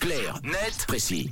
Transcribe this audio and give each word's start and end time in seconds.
Clair, 0.00 0.40
net, 0.42 0.86
précis. 0.88 1.30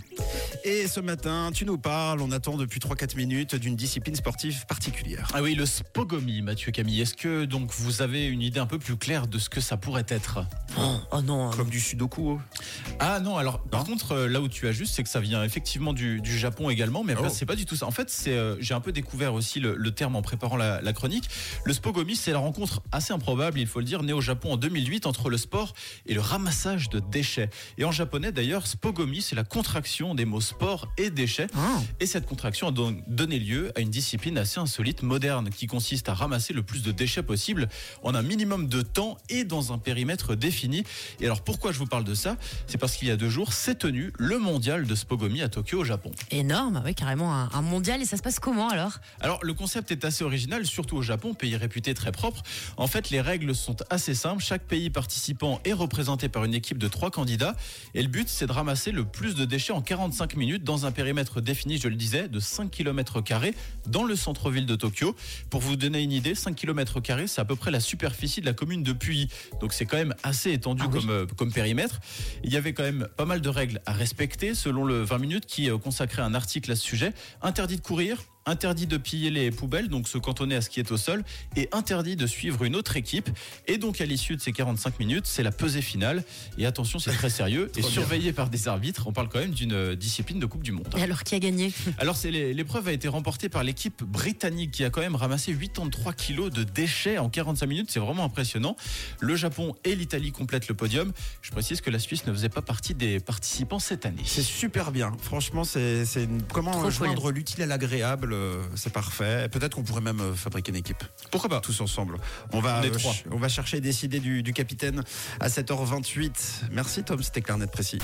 Et 0.62 0.86
ce 0.86 1.00
matin, 1.00 1.50
tu 1.54 1.64
nous 1.64 1.78
parles, 1.78 2.20
on 2.20 2.30
attend 2.30 2.58
depuis 2.58 2.80
3-4 2.80 3.16
minutes 3.16 3.54
d'une 3.54 3.76
discipline 3.76 4.14
sportive 4.14 4.66
particulière. 4.66 5.28
Ah 5.32 5.42
oui, 5.42 5.54
le 5.54 5.64
spogomi, 5.64 6.42
Mathieu 6.42 6.70
Camille. 6.70 7.00
Est-ce 7.00 7.14
que 7.14 7.46
donc 7.46 7.70
vous 7.72 8.02
avez 8.02 8.26
une 8.26 8.42
idée 8.42 8.60
un 8.60 8.66
peu 8.66 8.78
plus 8.78 8.96
claire 8.96 9.26
de 9.26 9.38
ce 9.38 9.48
que 9.48 9.62
ça 9.62 9.78
pourrait 9.78 10.04
être? 10.08 10.40
Oh, 10.76 10.96
oh 11.12 11.22
non. 11.22 11.50
Comme 11.50 11.70
du 11.70 11.80
sudoku. 11.80 12.32
oh. 12.32 12.40
Ah 13.00 13.20
non, 13.20 13.36
alors 13.38 13.60
par 13.60 13.84
contre, 13.84 14.12
euh, 14.12 14.28
là 14.28 14.40
où 14.40 14.48
tu 14.48 14.68
as 14.68 14.72
juste, 14.72 14.94
c'est 14.94 15.02
que 15.02 15.08
ça 15.08 15.20
vient 15.20 15.42
effectivement 15.42 15.92
du, 15.92 16.20
du 16.20 16.36
Japon 16.38 16.68
également, 16.70 17.02
mais 17.04 17.14
après, 17.14 17.28
Oh. 17.28 17.32
c'est 17.34 17.46
pas 17.46 17.56
du 17.56 17.64
tout 17.64 17.74
ça. 17.76 17.86
En 17.86 17.90
fait, 17.90 18.10
c'est 18.10 18.32
euh, 18.36 18.56
j'ai 18.60 18.74
un 18.74 18.80
peu 18.80 18.92
découvert 18.92 19.34
aussi 19.34 19.60
le, 19.60 19.74
le 19.76 19.90
terme 19.92 20.14
en 20.16 20.22
préparant 20.22 20.56
la, 20.56 20.80
la 20.82 20.92
chronique. 20.92 21.28
Le 21.64 21.72
spogomi, 21.72 22.16
c'est 22.16 22.32
la 22.32 22.38
rencontre 22.38 22.82
assez 22.92 23.12
improbable, 23.12 23.58
il 23.58 23.66
faut 23.66 23.78
le 23.78 23.84
dire, 23.86 24.02
née 24.02 24.12
au 24.12 24.20
Japon 24.20 24.52
en 24.52 24.56
2008 24.56 25.06
entre 25.06 25.30
le 25.30 25.38
sport 25.38 25.74
et 26.06 26.14
le 26.14 26.20
ramassage 26.20 26.90
de 26.90 27.00
déchets. 27.00 27.50
Et 27.78 27.84
en 27.84 27.92
japonais 27.92 28.30
d'ailleurs, 28.32 28.66
spogomi, 28.66 29.22
c'est 29.22 29.36
la 29.36 29.44
contraction 29.44 30.14
des 30.14 30.24
mots 30.26 30.40
sport 30.40 30.88
et 30.98 31.10
déchets. 31.10 31.46
Ah. 31.56 31.80
Et 32.00 32.06
cette 32.06 32.26
contraction 32.26 32.68
a 32.68 32.72
donc 32.72 33.02
donné 33.08 33.38
lieu 33.38 33.72
à 33.76 33.80
une 33.80 33.90
discipline 33.90 34.36
assez 34.38 34.60
insolite, 34.60 35.02
moderne, 35.02 35.48
qui 35.50 35.66
consiste 35.66 36.08
à 36.08 36.14
ramasser 36.14 36.52
le 36.52 36.62
plus 36.62 36.82
de 36.82 36.92
déchets 36.92 37.22
possible 37.22 37.68
en 38.02 38.14
un 38.14 38.22
minimum 38.22 38.68
de 38.68 38.82
temps 38.82 39.16
et 39.30 39.44
dans 39.44 39.72
un 39.72 39.78
périmètre 39.78 40.34
défini. 40.34 40.57
Et 41.20 41.24
alors 41.24 41.42
pourquoi 41.42 41.72
je 41.72 41.78
vous 41.78 41.86
parle 41.86 42.04
de 42.04 42.14
ça? 42.14 42.36
C'est 42.66 42.78
parce 42.78 42.96
qu'il 42.96 43.08
y 43.08 43.10
a 43.10 43.16
deux 43.16 43.28
jours 43.28 43.52
s'est 43.52 43.76
tenu 43.76 44.12
le 44.18 44.38
mondial 44.38 44.86
de 44.86 44.94
Spogomi 44.94 45.42
à 45.42 45.48
Tokyo 45.48 45.80
au 45.80 45.84
Japon. 45.84 46.10
Énorme, 46.30 46.82
oui, 46.84 46.94
carrément 46.94 47.34
un, 47.34 47.48
un 47.52 47.62
mondial. 47.62 48.02
Et 48.02 48.04
ça 48.04 48.16
se 48.16 48.22
passe 48.22 48.40
comment 48.40 48.68
alors? 48.68 48.98
Alors 49.20 49.44
le 49.44 49.54
concept 49.54 49.90
est 49.90 50.04
assez 50.04 50.24
original, 50.24 50.66
surtout 50.66 50.96
au 50.96 51.02
Japon, 51.02 51.34
pays 51.34 51.56
réputé 51.56 51.94
très 51.94 52.12
propre. 52.12 52.42
En 52.76 52.86
fait, 52.86 53.10
les 53.10 53.20
règles 53.20 53.54
sont 53.54 53.76
assez 53.90 54.14
simples. 54.14 54.42
Chaque 54.42 54.62
pays 54.62 54.90
participant 54.90 55.60
est 55.64 55.72
représenté 55.72 56.28
par 56.28 56.44
une 56.44 56.54
équipe 56.54 56.78
de 56.78 56.88
trois 56.88 57.10
candidats. 57.10 57.56
Et 57.94 58.02
le 58.02 58.08
but, 58.08 58.28
c'est 58.28 58.46
de 58.46 58.52
ramasser 58.52 58.92
le 58.92 59.04
plus 59.04 59.34
de 59.34 59.44
déchets 59.44 59.72
en 59.72 59.82
45 59.82 60.36
minutes 60.36 60.64
dans 60.64 60.86
un 60.86 60.92
périmètre 60.92 61.40
défini, 61.40 61.78
je 61.78 61.88
le 61.88 61.96
disais, 61.96 62.28
de 62.28 62.40
5 62.40 62.70
km 62.70 63.22
dans 63.86 64.04
le 64.04 64.16
centre-ville 64.16 64.66
de 64.66 64.76
Tokyo. 64.76 65.14
Pour 65.50 65.60
vous 65.60 65.76
donner 65.76 66.02
une 66.02 66.12
idée, 66.12 66.34
5 66.34 66.54
km 66.54 67.00
c'est 67.26 67.40
à 67.40 67.44
peu 67.44 67.56
près 67.56 67.70
la 67.70 67.80
superficie 67.80 68.40
de 68.40 68.46
la 68.46 68.52
commune 68.52 68.82
de 68.82 68.92
Puyi. 68.92 69.28
Donc 69.60 69.72
c'est 69.72 69.86
quand 69.86 69.96
même 69.96 70.14
assez 70.22 70.47
étendu 70.52 70.82
Ah 70.86 70.90
comme, 70.90 71.10
euh, 71.10 71.26
comme 71.36 71.52
périmètre. 71.52 72.00
Il 72.44 72.52
y 72.52 72.56
avait 72.56 72.72
quand 72.72 72.82
même 72.82 73.08
pas 73.16 73.24
mal 73.24 73.40
de 73.40 73.48
règles 73.48 73.80
à 73.86 73.92
respecter 73.92 74.54
selon 74.54 74.84
le 74.84 75.02
20 75.02 75.18
minutes 75.18 75.46
qui 75.46 75.70
euh, 75.70 75.78
consacrait 75.78 76.22
un 76.22 76.34
article 76.34 76.72
à 76.72 76.76
ce 76.76 76.82
sujet. 76.82 77.12
Interdit 77.42 77.76
de 77.76 77.82
courir, 77.82 78.22
interdit 78.48 78.86
de 78.86 78.96
piller 78.96 79.30
les 79.30 79.50
poubelles, 79.50 79.88
donc 79.88 80.08
se 80.08 80.18
cantonner 80.18 80.56
à 80.56 80.60
ce 80.60 80.70
qui 80.70 80.80
est 80.80 80.90
au 80.90 80.96
sol, 80.96 81.24
et 81.56 81.68
interdit 81.72 82.16
de 82.16 82.26
suivre 82.26 82.64
une 82.64 82.76
autre 82.76 82.96
équipe. 82.96 83.28
Et 83.66 83.78
donc 83.78 84.00
à 84.00 84.06
l'issue 84.06 84.36
de 84.36 84.40
ces 84.40 84.52
45 84.52 84.98
minutes, 84.98 85.26
c'est 85.26 85.42
la 85.42 85.52
pesée 85.52 85.82
finale. 85.82 86.24
Et 86.56 86.66
attention, 86.66 86.98
c'est 86.98 87.12
très 87.12 87.30
sérieux 87.30 87.70
et 87.76 87.80
bien. 87.80 87.90
surveillé 87.90 88.32
par 88.32 88.50
des 88.50 88.68
arbitres. 88.68 89.06
On 89.06 89.12
parle 89.12 89.28
quand 89.28 89.38
même 89.38 89.52
d'une 89.52 89.72
euh, 89.72 89.96
discipline 89.96 90.38
de 90.38 90.46
Coupe 90.46 90.62
du 90.62 90.72
Monde. 90.72 90.88
Et 90.96 91.02
alors 91.02 91.22
qui 91.22 91.34
a 91.34 91.38
gagné? 91.38 91.72
Alors 91.98 92.16
c'est 92.16 92.30
l'épreuve 92.30 92.88
a 92.88 92.92
été 92.92 93.08
remportée 93.08 93.48
par 93.48 93.64
l'équipe 93.64 94.02
britannique 94.04 94.70
qui 94.70 94.84
a 94.84 94.90
quand 94.90 95.00
même 95.00 95.16
ramassé 95.16 95.52
83 95.52 96.12
kilos 96.12 96.50
de 96.50 96.62
déchets 96.64 97.18
en 97.18 97.28
45 97.28 97.66
minutes. 97.66 97.90
C'est 97.90 98.00
vraiment 98.00 98.24
impressionnant. 98.24 98.76
Le 99.20 99.36
Japon 99.36 99.74
et 99.84 99.94
l'Italie 99.94 100.32
complètent 100.32 100.68
le 100.68 100.74
podium. 100.74 101.12
Je 101.42 101.50
précise 101.50 101.80
que 101.80 101.90
la 101.90 101.98
Suisse 101.98 102.26
ne 102.26 102.32
faisait 102.32 102.48
pas 102.48 102.62
partie 102.62 102.94
des 102.94 103.20
participants 103.20 103.78
cette 103.78 104.06
année. 104.06 104.22
C'est 104.24 104.42
super 104.42 104.92
bien. 104.92 105.12
Franchement, 105.20 105.64
c'est 105.64 106.04
comment 106.52 106.72
Trop 106.72 106.90
joindre 106.90 107.30
l'utile 107.30 107.62
à 107.62 107.66
l'agréable. 107.66 108.34
Euh, 108.38 108.62
C'est 108.74 108.92
parfait. 108.92 109.48
Peut-être 109.50 109.74
qu'on 109.74 109.82
pourrait 109.82 110.00
même 110.00 110.20
euh, 110.20 110.34
fabriquer 110.34 110.70
une 110.70 110.76
équipe. 110.76 111.02
Pourquoi 111.30 111.50
pas 111.50 111.60
Tous 111.60 111.80
ensemble. 111.80 112.16
On 112.52 112.60
va, 112.60 112.80
Les 112.80 112.88
euh, 112.90 112.98
trois. 112.98 113.14
on 113.30 113.36
va 113.38 113.48
chercher 113.48 113.78
et 113.78 113.80
décider 113.80 114.20
du, 114.20 114.42
du 114.42 114.52
capitaine 114.52 115.02
à 115.40 115.48
7h28. 115.48 116.32
Merci 116.72 117.02
Tom, 117.04 117.22
c'était 117.22 117.42
clair 117.42 117.58
net 117.58 117.70
précis. 117.70 117.98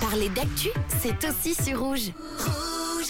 Parler 0.00 0.28
d'actu, 0.28 0.68
c'est 1.00 1.24
aussi 1.28 1.54
sur 1.54 1.80
rouge. 1.80 2.12